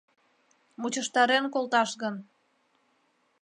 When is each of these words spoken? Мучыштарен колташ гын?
Мучыштарен 0.79 1.45
колташ 1.53 1.89
гын? 2.01 2.15